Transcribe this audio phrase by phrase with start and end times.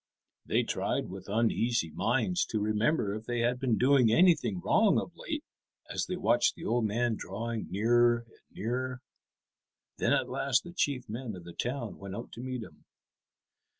[0.47, 5.11] They tried with uneasy minds to remember if they had been doing anything wrong of
[5.15, 5.43] late
[5.91, 9.03] as they watched the old man drawing nearer and nearer.
[9.99, 12.83] Then at last the chief men of the town went out to meet him.